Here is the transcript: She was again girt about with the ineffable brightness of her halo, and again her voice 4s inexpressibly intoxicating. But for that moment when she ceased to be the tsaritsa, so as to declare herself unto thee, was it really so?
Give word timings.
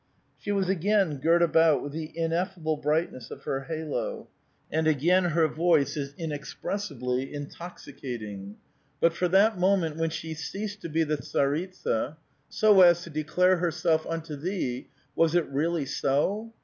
She 0.39 0.51
was 0.51 0.67
again 0.67 1.17
girt 1.17 1.43
about 1.43 1.83
with 1.83 1.91
the 1.91 2.11
ineffable 2.17 2.75
brightness 2.75 3.29
of 3.29 3.43
her 3.43 3.65
halo, 3.65 4.29
and 4.71 4.87
again 4.87 5.25
her 5.25 5.47
voice 5.47 5.95
4s 5.95 6.17
inexpressibly 6.17 7.31
intoxicating. 7.31 8.55
But 8.99 9.13
for 9.13 9.27
that 9.27 9.59
moment 9.59 9.97
when 9.97 10.09
she 10.09 10.33
ceased 10.33 10.81
to 10.81 10.89
be 10.89 11.03
the 11.03 11.17
tsaritsa, 11.17 12.17
so 12.49 12.81
as 12.81 13.03
to 13.03 13.11
declare 13.11 13.57
herself 13.57 14.07
unto 14.07 14.35
thee, 14.35 14.89
was 15.15 15.35
it 15.35 15.45
really 15.49 15.85
so? 15.85 16.51